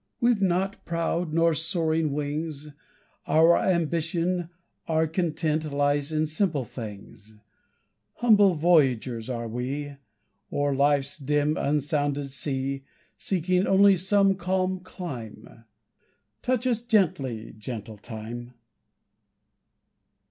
[0.19, 2.69] We've not proud nor soaring wings;
[3.27, 4.49] Our ambition,
[4.87, 7.35] our content, Lies in simple things.
[8.15, 9.97] Humble voyagers are we,
[10.51, 12.83] O'er life's dim unsounded sea,
[13.15, 15.65] Seeking only some calm clime;
[16.41, 18.55] Touch us gently, gentle Time!